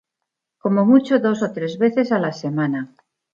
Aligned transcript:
Como 0.63 0.81
mucho 0.91 1.15
dos 1.25 1.43
o 1.43 1.53
tres 1.53 1.77
veces 1.77 2.11
a 2.11 2.17
la 2.17 2.33
semana. 2.33 2.95